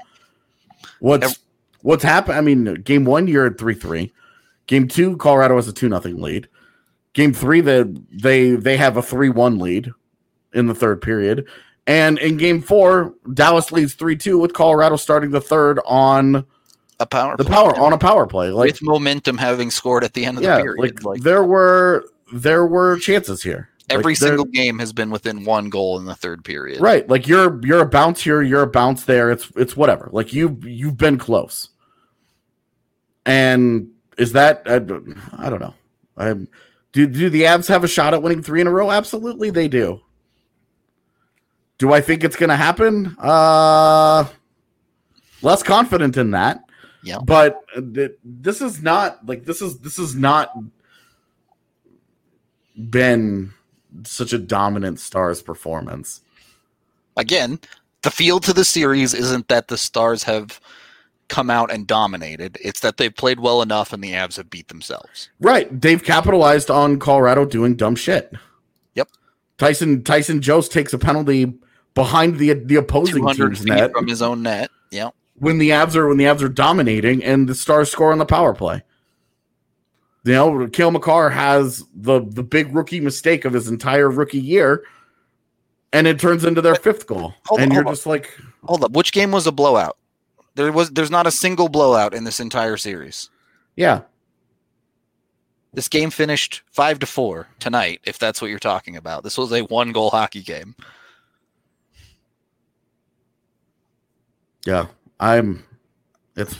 [1.01, 1.39] What's Ev-
[1.83, 4.11] what's happened i mean game one you're at 3-3
[4.67, 6.49] game two colorado has a 2 nothing lead.
[7.13, 9.91] Game three the, they they have a 3-1 lead
[10.53, 11.47] in the third period.
[11.87, 16.47] And in game four dallas leads 3-2 with colorado starting the third on
[17.01, 17.55] a power the play.
[17.55, 20.59] power on a power play like with momentum having scored at the end of yeah
[20.59, 23.69] the period like, like, there were there were chances here.
[23.89, 26.81] Every Like, single game has been within one goal in the third period.
[26.81, 30.09] Right like you're you're a bounce here you're a bounce there it's it's whatever.
[30.13, 31.71] Like you you've been close.
[33.27, 35.75] And is that i, don't- I don't know.
[36.17, 36.35] I
[36.93, 38.91] do do the avs have a shot at winning three in a row?
[38.91, 40.01] Absolutely they do.
[41.79, 43.17] Do i think it's gonna happen?
[43.19, 44.25] Uh
[45.43, 46.63] less confident in that
[47.03, 47.19] Yeah.
[47.25, 50.53] but th- this is not like this is this is not
[52.91, 53.53] been
[54.05, 56.21] such a dominant stars performance
[57.17, 57.59] again
[58.03, 60.61] the feel to the series isn't that the stars have
[61.29, 64.69] come out and dominated it's that they've played well enough and the Avs have beat
[64.69, 65.69] themselves Right.
[65.81, 68.33] They've capitalized on Colorado doing dumb shit.
[68.95, 69.09] Yep.
[69.59, 71.53] Tyson Tyson Jost takes a penalty
[71.95, 75.11] behind the the opposing team's net from his own net yeah
[75.41, 78.27] when the Avs are when the Avs are dominating and the Stars score on the
[78.27, 78.83] power play.
[80.25, 84.85] You know, Cale Makar has the the big rookie mistake of his entire rookie year,
[85.93, 87.35] and it turns into their fifth goal.
[87.47, 88.93] Hold and you're just like, Hold up.
[88.93, 89.97] Which game was a blowout?
[90.57, 93.31] There was there's not a single blowout in this entire series.
[93.77, 94.03] yeah,
[95.73, 99.25] This game finished 5 to 4 tonight if that's what you're talking about.
[99.25, 100.75] This was a one goal hockey game.
[104.67, 104.87] Yeah,
[105.21, 105.65] I'm.
[106.37, 106.57] It's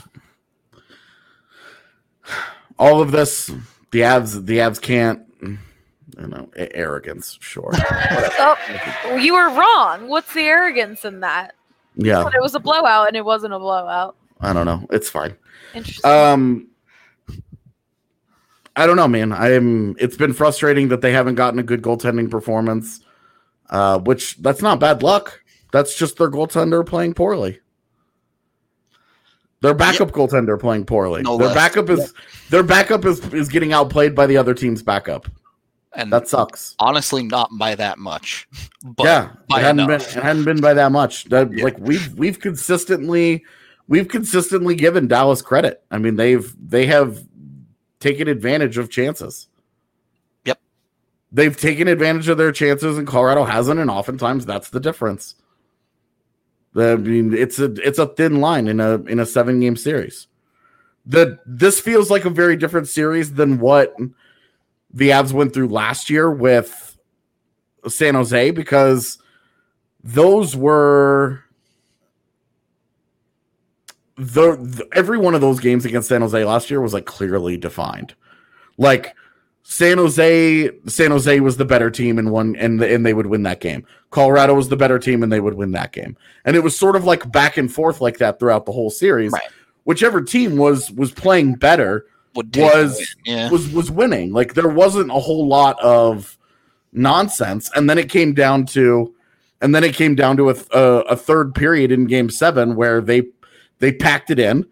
[2.77, 3.47] all of this.
[3.91, 5.23] The Avs, the Avs can't.
[5.41, 7.37] You know, arrogance.
[7.41, 7.71] Sure.
[8.43, 8.57] Oh,
[9.05, 10.07] well, you were wrong.
[10.07, 11.53] What's the arrogance in that?
[11.95, 14.15] Yeah, But it was a blowout, and it wasn't a blowout.
[14.39, 14.87] I don't know.
[14.89, 15.35] It's fine.
[15.75, 16.09] Interesting.
[16.09, 16.67] Um,
[18.75, 19.31] I don't know, man.
[19.31, 19.95] I'm.
[19.99, 23.01] It's been frustrating that they haven't gotten a good goaltending performance.
[23.69, 25.41] Uh, which that's not bad luck.
[25.71, 27.59] That's just their goaltender playing poorly.
[29.61, 31.21] Their backup goaltender playing poorly.
[31.21, 32.13] No their backup is
[32.49, 35.27] their backup is is getting outplayed by the other team's backup.
[35.93, 36.75] And That sucks.
[36.79, 38.47] honestly, not by that much.
[38.83, 40.07] But yeah, it hadn't enough.
[40.09, 41.25] been it hadn't been by that much.
[41.25, 41.63] That, Yeah.
[41.65, 43.43] Like we've we've consistently
[43.87, 45.83] we've consistently given Dallas credit.
[45.91, 47.23] I mean they've they have
[47.99, 49.47] taken advantage of chances.
[50.45, 50.59] Yep.
[51.31, 55.35] They've taken advantage of their chances, and Colorado hasn't, and oftentimes that's the difference.
[56.75, 60.27] I mean, it's a it's a thin line in a in a seven game series.
[61.05, 63.95] The this feels like a very different series than what
[64.93, 66.97] the Avs went through last year with
[67.87, 69.17] San Jose because
[70.03, 71.43] those were
[74.15, 77.57] the, the- every one of those games against San Jose last year was like clearly
[77.57, 78.13] defined.
[78.77, 79.15] Like
[79.63, 83.43] San Jose, San Jose was the better team and won, and and they would win
[83.43, 83.85] that game.
[84.09, 86.17] Colorado was the better team and they would win that game.
[86.43, 89.31] And it was sort of like back and forth like that throughout the whole series.
[89.31, 89.41] Right.
[89.85, 92.05] Whichever team was was playing better
[92.95, 93.49] was- yeah.
[93.49, 94.33] was was winning.
[94.33, 96.37] Like there wasn't a whole lot of
[96.91, 99.13] nonsense, and then it came down to,
[99.61, 102.99] and then it came down to a, a, a third period in Game Seven where
[103.01, 103.23] they
[103.79, 104.65] they packed it in.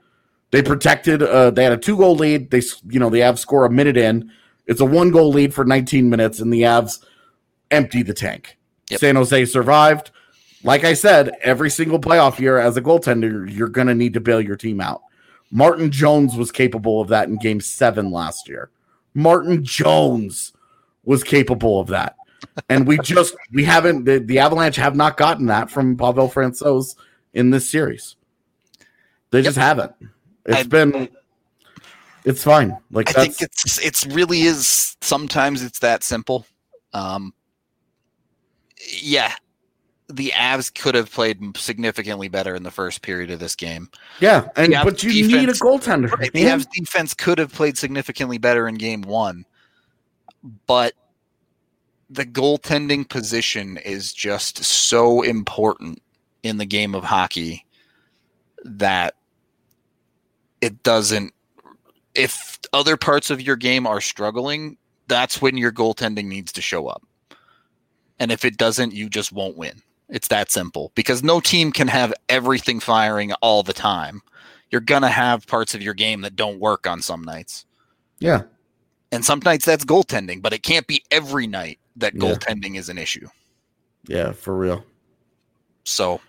[0.52, 1.22] They protected.
[1.22, 2.52] Uh, they had a two goal lead.
[2.52, 4.32] They you know the Avs score a minute in.
[4.70, 7.04] It's a one goal lead for 19 minutes, and the Avs
[7.72, 8.56] empty the tank.
[8.92, 9.00] Yep.
[9.00, 10.12] San Jose survived.
[10.64, 14.20] Like I said, every single playoff year as a goaltender, you're going to need to
[14.20, 15.02] bail your team out.
[15.50, 18.70] Martin Jones was capable of that in game seven last year.
[19.16, 20.54] Martin Jones
[21.04, 22.16] was capable of that.
[22.70, 26.96] And we just, we haven't, the, the Avalanche have not gotten that from Pavel Francouz
[27.34, 28.18] in this series.
[29.32, 29.94] They just haven't.
[30.46, 31.10] It's I- been,
[32.30, 32.78] it's fine.
[32.92, 36.46] Like I think it's it's really is sometimes it's that simple.
[36.94, 37.34] Um,
[39.02, 39.34] yeah,
[40.10, 43.90] the Avs could have played significantly better in the first period of this game.
[44.20, 44.48] yeah.
[44.56, 46.12] And, but you need a goaltender.
[46.12, 46.44] Right, the.
[46.44, 49.46] Avs defense could have played significantly better in game one,
[50.66, 50.94] but
[52.10, 56.02] the goaltending position is just so important
[56.42, 57.66] in the game of hockey
[58.64, 59.16] that
[60.62, 61.34] it doesn't.
[62.16, 66.88] If other parts of your game are struggling, that's when your goaltending needs to show
[66.88, 67.04] up.
[68.20, 69.82] And if it doesn't, you just won't win.
[70.10, 74.22] It's that simple because no team can have everything firing all the time
[74.72, 77.66] you're going to have parts of your game that don't work on some nights.
[78.20, 78.44] Yeah.
[79.12, 82.22] And some nights that's goaltending, but it can't be every night that Yeah.
[82.22, 83.28] goaltending is an issue.
[84.08, 84.32] Yeah.
[84.32, 84.84] For real.
[85.86, 86.22] So,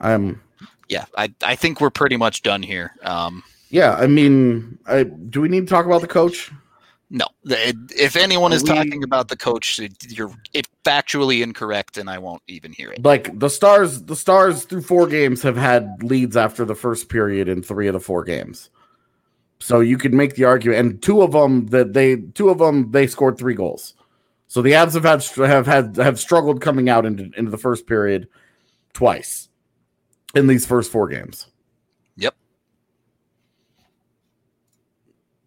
[0.00, 0.40] I'm,
[0.88, 2.94] yeah, I, I think we're pretty much done here.
[3.02, 3.94] Um, yeah.
[3.94, 6.50] I mean, I, do we need to talk about the coach?
[7.08, 12.18] no, if anyone is We- talking about the coach, you're it factually incorrect, and I
[12.18, 13.04] won't even hear it.
[13.04, 17.48] like the stars the stars through four games have had leads after the first period
[17.48, 18.70] in three of the four games
[19.60, 22.90] so you could make the argument and two of them that they two of them
[22.90, 23.94] they scored three goals
[24.48, 27.86] so the Avs have had have had have struggled coming out into, into the first
[27.86, 28.28] period
[28.94, 29.48] twice
[30.34, 31.46] in these first four games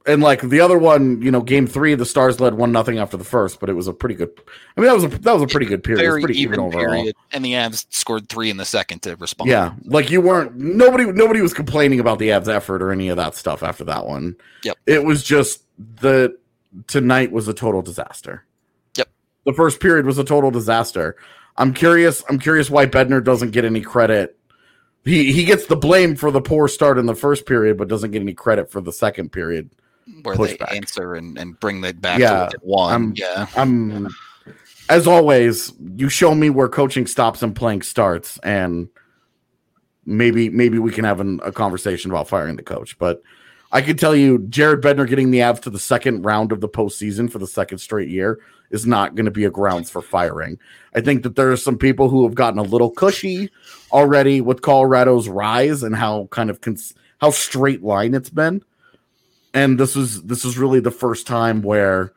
[0.06, 3.18] and like the other one you know game three the stars led one nothing after
[3.18, 4.30] the first but it was a pretty good
[4.76, 6.60] i mean that was a that was a pretty good period It Very pretty even
[6.60, 6.86] overall.
[6.86, 9.50] period, and the Avs scored three in the second to respond.
[9.50, 13.18] Yeah, like you weren't nobody nobody was complaining about the Avs effort or any of
[13.18, 14.36] that stuff after that one.
[14.64, 14.78] Yep.
[14.86, 15.64] It was just
[16.02, 16.38] the
[16.88, 18.46] tonight was a total disaster.
[18.96, 19.10] Yep.
[19.46, 21.18] The first period was a total disaster.
[21.58, 24.38] I'm curious I'm curious why Bednar doesn't get any credit.
[25.04, 28.12] He he gets the blame for the poor start in the first period but doesn't
[28.12, 29.70] get any credit for the second period.
[30.24, 32.76] Where they answer and, and bring that back Yeah, to it.
[32.78, 34.08] I'm- yeah, I'm
[34.90, 38.90] as always, you show me where coaching stops and playing starts, and
[40.06, 42.98] maybe maybe we can have an, a conversation about firing the coach.
[42.98, 43.22] But
[43.72, 46.70] I can tell you, Jared Bednar getting the Avs to the second round of the
[46.70, 48.40] postseason for the second straight year
[48.72, 50.58] is not going to be a grounds for firing.
[50.96, 53.52] I think that there are some people who have gotten a little cushy
[53.92, 58.64] already with Colorado's rise and how kind of cons- how straight line it's been.
[59.54, 62.14] And this is this is really the first time where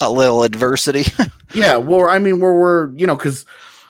[0.00, 1.04] a little adversity.
[1.54, 3.44] yeah, well, I mean, where we're you know, because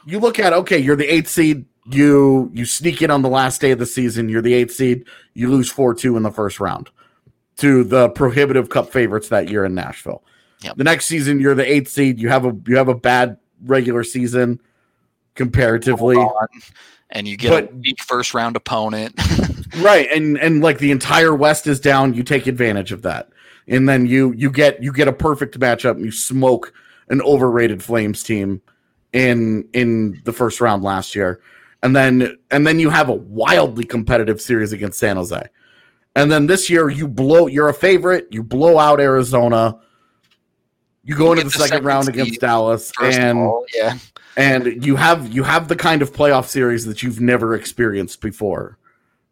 [0.05, 3.61] you look at okay, you're the eighth seed, you you sneak in on the last
[3.61, 6.61] day of the season, you're the eighth seed, you lose four two in the first
[6.61, 6.91] round
[7.59, 10.23] to the prohibitive cup favorites that year in Nashville.
[10.63, 10.77] Yep.
[10.77, 14.05] The next season, you're the eighth seed, you have a you have a bad regular
[14.05, 14.61] season
[15.35, 16.17] comparatively,
[17.11, 19.15] and you get a weak first round opponent.
[19.79, 20.09] right?
[20.13, 23.29] And and like the entire West is down, you take advantage of that.
[23.69, 26.73] and then you you get you get a perfect matchup and you smoke
[27.09, 28.61] an overrated Flames team
[29.13, 31.41] in in the first round last year.
[31.83, 35.43] And then and then you have a wildly competitive series against San Jose.
[36.15, 39.79] And then this year you blow you're a favorite, you blow out Arizona.
[41.05, 43.99] You go You into the the second round against Dallas and all, yeah,
[44.37, 48.77] and you have you have the kind of playoff series that you've never experienced before.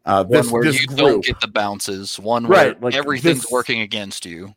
[0.07, 3.43] Uh, this one where this you group, don't get the bounces, one Right, like everything's
[3.43, 4.55] this- working against you.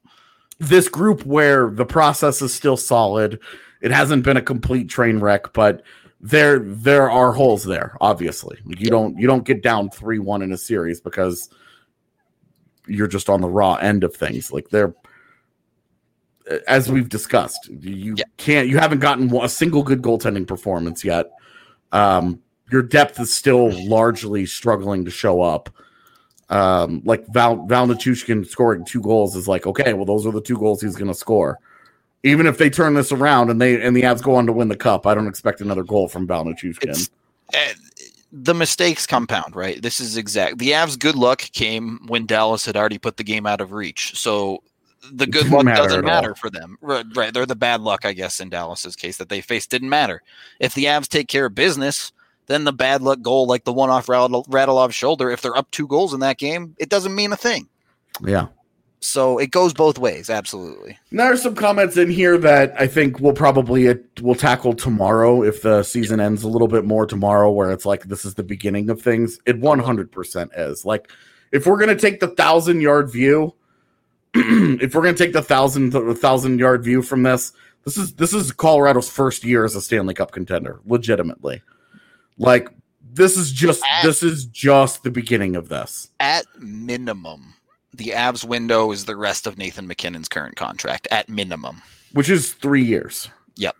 [0.59, 3.39] this group where the process is still solid.
[3.81, 5.83] It hasn't been a complete train wreck, but
[6.19, 7.95] there there are holes there.
[8.01, 11.49] Obviously, you don't you don't get down three one in a series because
[12.87, 14.51] you're just on the raw end of things.
[14.51, 14.95] Like they're
[16.67, 18.23] as we've discussed, you Yeah.
[18.37, 21.29] can't you haven't gotten a single good goaltending performance yet.
[21.91, 25.69] Um, your depth is still largely struggling to show up.
[26.49, 30.41] Um, like Val Val Nichushkin scoring two goals is like, okay, well, those are the
[30.41, 31.59] two goals he's gonna score.
[32.23, 34.69] Even if they turn this around and they and the Avs go on to win
[34.69, 37.09] the cup, I don't expect another goal from Val Nichushkin.
[37.53, 37.73] Eh,
[38.31, 39.81] the mistakes compound, right?
[39.81, 40.57] This is exact.
[40.57, 44.17] The Avs' good luck came when Dallas had already put the game out of reach.
[44.17, 44.63] So
[45.11, 46.35] the good luck matter doesn't matter all.
[46.35, 46.77] for them.
[46.81, 47.33] Right, right.
[47.33, 50.21] They're the bad luck, I guess, in Dallas's case that they faced didn't matter.
[50.59, 52.11] If the Avs take care of business,
[52.47, 55.69] then the bad luck goal, like the one off Radul- Radulov's shoulder, if they're up
[55.71, 57.67] two goals in that game, it doesn't mean a thing.
[58.25, 58.47] Yeah.
[58.99, 60.97] So it goes both ways, absolutely.
[61.11, 64.73] And There are some comments in here that I think we'll probably uh, we'll tackle
[64.73, 68.33] tomorrow if the season ends a little bit more tomorrow, where it's like this is
[68.33, 69.39] the beginning of things.
[69.45, 71.11] It one hundred percent is like
[71.51, 73.53] if we're gonna take the thousand yard view,
[74.33, 77.53] if we're gonna take the thousand the thousand yard view from this,
[77.85, 81.61] this is this is Colorado's first year as a Stanley Cup contender, legitimately.
[82.37, 82.69] Like
[83.13, 86.09] this is just this is just the beginning of this.
[86.19, 87.55] At minimum,
[87.93, 91.07] the Avs window is the rest of Nathan MacKinnon's current contract.
[91.11, 91.81] At minimum.
[92.13, 93.29] which is three years.
[93.55, 93.75] Yep.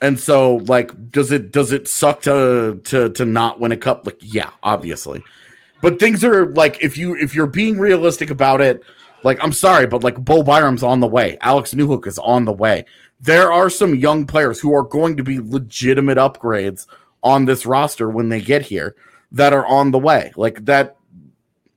[0.00, 4.04] And so, like, does it does it suck to to to not win a cup?
[4.04, 5.22] Like, yeah, obviously.
[5.80, 8.82] But things are like if you if you're being realistic about it,
[9.24, 12.52] like I'm sorry, but like Bo Byram's on the way, Alex Newhook is on the
[12.52, 12.84] way.
[13.20, 16.86] There are some young players who are going to be legitimate upgrades
[17.22, 18.94] on this roster when they get here
[19.30, 20.32] that are on the way.
[20.36, 20.96] Like that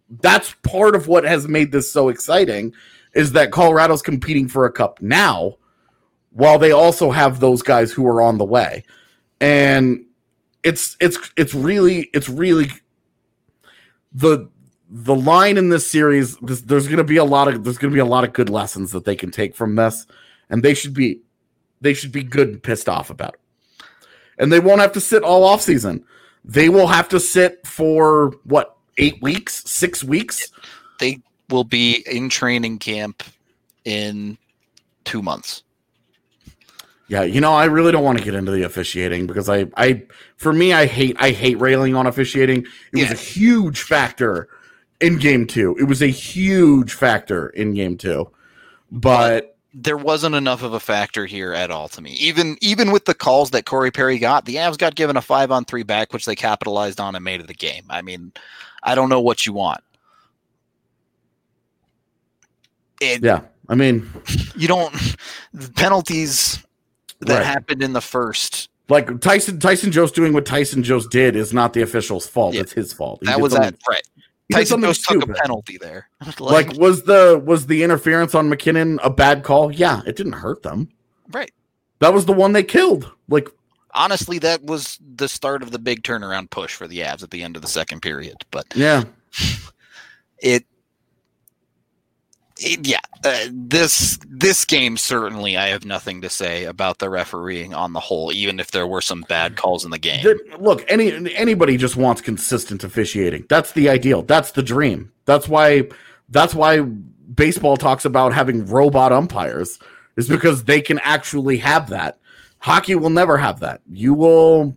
[0.09, 2.73] that's part of what has made this so exciting
[3.13, 5.57] is that Colorado's competing for a cup now
[6.31, 8.83] while they also have those guys who are on the way.
[9.39, 10.05] And
[10.63, 12.69] it's it's it's really it's really
[14.11, 14.49] the
[14.89, 17.91] the line in this series this, there's going to be a lot of there's going
[17.91, 20.05] to be a lot of good lessons that they can take from this
[20.49, 21.21] and they should be
[21.81, 23.39] they should be good and pissed off about it.
[24.37, 26.03] And they won't have to sit all off season.
[26.43, 30.51] They will have to sit for what, 8 weeks, 6 weeks?
[30.99, 33.23] They will be in training camp
[33.83, 34.37] in
[35.03, 35.63] two months.
[37.07, 40.03] Yeah, you know, I really don't want to get into the officiating because I, I,
[40.37, 42.65] for me, I hate, I hate railing on officiating.
[42.93, 44.49] It was a huge factor
[45.01, 45.75] in game two.
[45.79, 48.31] It was a huge factor in game two,
[48.91, 52.11] but There wasn't enough of a factor here at all to me.
[52.11, 55.51] Even even with the calls that Corey Perry got, the Avs got given a five
[55.51, 57.83] on three back, which they capitalized on and made it the game.
[57.89, 58.31] I mean,
[58.83, 59.81] I don't know what you want.
[63.01, 64.09] It, yeah, I mean,
[64.55, 64.93] You don't
[65.53, 66.63] the penalties
[67.19, 67.45] that Right.
[67.45, 68.69] happened in the first.
[68.87, 72.53] like Tyson, Tyson Jost doing what Tyson Jost did is not the official's fault.
[72.55, 72.61] Yeah.
[72.61, 73.19] It's his fault.
[73.21, 74.03] He That was that right.
[74.51, 75.35] Tyson Jost took a stupid.
[75.37, 76.09] penalty there.
[76.39, 79.71] Like, was the was the interference on MacKinnon a bad call?
[79.71, 80.89] Yeah, it didn't hurt them.
[81.31, 81.51] right.
[81.99, 83.09] That was the one they killed.
[83.29, 83.49] Like,
[83.93, 87.41] Honestly, that was the start of the big turnaround push for the Avs at the
[87.41, 88.35] end of the second period.
[88.51, 89.05] But yeah,
[90.39, 90.65] it
[92.65, 97.93] yeah, uh, this this game certainly I have nothing to say about the refereeing on
[97.93, 100.23] the whole, even if there were some bad calls in the game.
[100.23, 103.45] Th- look, any anybody just wants consistent officiating.
[103.49, 104.23] That's the ideal.
[104.23, 105.11] That's the dream.
[105.25, 105.89] That's why
[106.29, 109.79] that's why baseball talks about having robot umpires
[110.17, 112.19] is because they can actually have that.
[112.59, 113.81] Hockey will never have that.
[113.91, 114.75] You will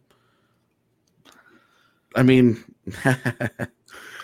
[2.14, 2.62] I mean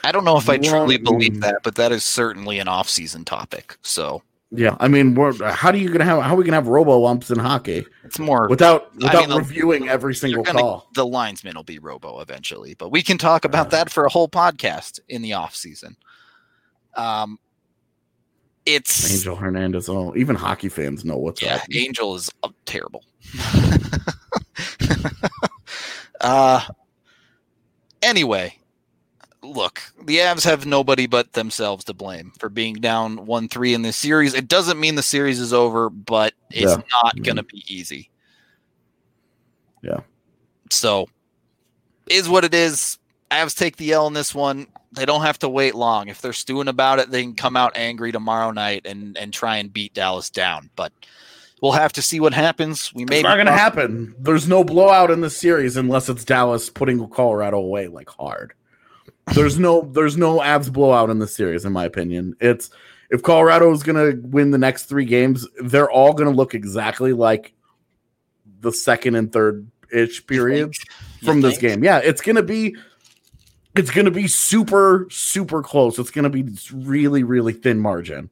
[0.04, 3.76] I don't know if I truly believe that, but that is certainly an off-season topic.
[3.82, 6.68] So yeah, I mean we're, how do you gonna have how are we gonna have
[6.68, 10.88] robo umps in hockey it's more without I without mean, reviewing every single gonna- call?
[10.94, 14.28] the linesman will be robo eventually but we can talk about that for a whole
[14.28, 15.96] podcast in the off season
[16.94, 17.38] um
[18.64, 19.88] it's Angel Hernandez.
[19.88, 21.62] Oh, even hockey fans know what's yeah up.
[21.74, 23.04] angel is uh, terrible
[26.20, 26.60] uh
[28.02, 28.56] anyway
[29.44, 33.82] look, the Avs have nobody but themselves to blame for being down 1 3 in
[33.82, 34.34] this series.
[34.34, 36.82] It doesn't mean the series is over, but it's Yeah.
[37.02, 37.56] not going to mm-hmm.
[37.56, 38.10] be easy.
[39.82, 40.00] Yeah.
[40.70, 41.08] So,
[42.08, 42.98] is what it is.
[43.30, 44.66] Avs take the L in this one.
[44.92, 46.08] They don't have to wait long.
[46.08, 49.56] If they're stewing about it, they can come out angry tomorrow night and, and try
[49.56, 50.70] and beat Dallas down.
[50.76, 50.92] But
[51.60, 52.92] we'll have to see what happens.
[52.94, 54.14] We may It's not going to happen.
[54.18, 58.54] There's no blowout in the series unless it's Dallas putting Colorado away like hard.
[59.32, 62.36] There's no there's no Avs blowout in the series in my opinion.
[62.40, 62.70] It's
[63.10, 66.54] if Colorado is going to win the next 3 games, they're all going to look
[66.54, 67.54] exactly like
[68.60, 70.84] the second and third ish periods
[71.22, 71.84] from this game.
[71.84, 72.76] Yeah, it's going to be
[73.76, 75.98] it's going to be super super close.
[75.98, 78.30] It's going to be really really thin margin.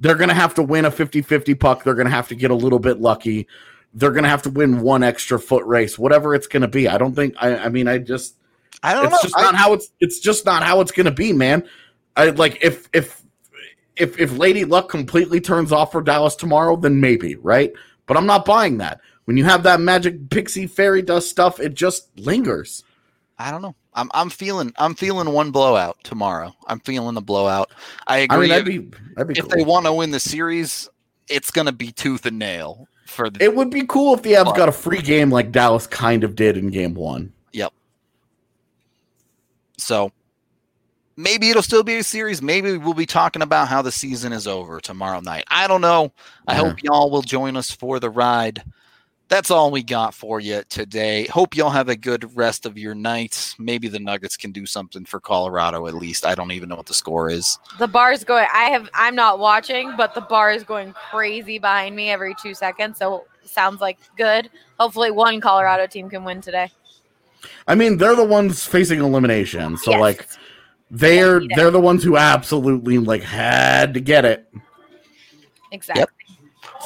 [0.00, 1.84] They're going to have to win a 50-50 puck.
[1.84, 3.46] They're going to have to get a little bit lucky.
[3.94, 6.88] They're going to have to win one extra foot race, whatever it's going to be.
[6.88, 8.36] I don't think I I mean I just
[8.84, 9.18] I don't it's know.
[9.22, 11.66] just I- not how it's it's just not how it's going to be, man.
[12.16, 13.22] I like if if
[13.96, 17.72] if if Lady Luck completely turns off for Dallas tomorrow, then maybe, right?
[18.06, 19.00] But I'm not buying that.
[19.24, 22.84] When you have that magic pixie fairy dust stuff, it just lingers.
[23.38, 23.74] I don't know.
[23.94, 26.54] I'm I'm feeling I'm feeling one blowout tomorrow.
[26.66, 27.70] I'm feeling a blowout.
[28.06, 28.36] I agree.
[28.36, 29.56] I mean, that'd be that'd be if cool.
[29.56, 30.88] they want to win the series,
[31.28, 33.42] it's going to be tooth and nail for the.
[33.42, 36.36] it would be cool if the Avs got a free game like Dallas kind of
[36.36, 37.32] did in Game One.
[39.78, 40.12] So
[41.16, 42.42] maybe it'll still be a series.
[42.42, 45.44] Maybe we'll be talking about how the season is over tomorrow night.
[45.48, 46.12] I don't know.
[46.46, 46.60] I Yeah.
[46.60, 48.64] hope y'all will join us for the ride.
[49.28, 51.24] That's all we got for you today.
[51.26, 53.54] Hope y'all have a good rest of your night.
[53.58, 56.26] Maybe the Nuggets can do something for Colorado at least.
[56.26, 57.58] I don't even know what the score is.
[57.78, 58.46] The bar's going.
[58.52, 58.88] I have.
[58.92, 62.98] I'm not watching, but the bar is going crazy behind me every two seconds.
[62.98, 64.50] So sounds like good.
[64.78, 66.70] Hopefully, one Colorado team can win today.
[67.66, 70.00] I mean, they're the ones facing elimination, so Yes.
[70.00, 70.28] like
[70.90, 74.46] they're need they're the ones who absolutely like had to get it.
[75.72, 76.06] exactly.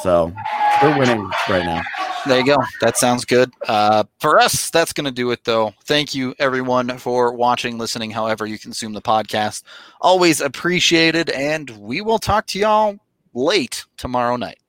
[0.01, 0.33] So
[0.81, 1.81] they're winning right now.
[2.25, 2.57] There you go.
[2.81, 3.51] That sounds good.
[3.67, 5.73] Uh, for us, that's going to do it, though.
[5.85, 9.63] Thank you, everyone, for watching, listening, however you consume the podcast.
[10.01, 12.97] Always appreciated, and we will talk to y'all
[13.33, 14.59] late tomorrow night.